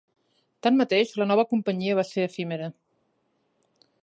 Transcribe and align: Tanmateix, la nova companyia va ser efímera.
Tanmateix, 0.67 1.11
la 1.23 1.27
nova 1.33 1.45
companyia 1.53 2.01
va 2.01 2.09
ser 2.13 2.27
efímera. 2.31 2.75